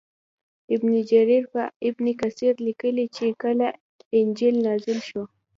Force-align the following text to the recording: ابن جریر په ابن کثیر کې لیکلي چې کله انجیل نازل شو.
ابن 0.73 0.91
جریر 1.09 1.43
په 1.53 1.61
ابن 1.87 2.05
کثیر 2.21 2.51
کې 2.57 2.63
لیکلي 2.67 3.05
چې 3.15 3.25
کله 3.41 3.67
انجیل 4.19 4.55
نازل 4.67 4.99
شو. 5.07 5.23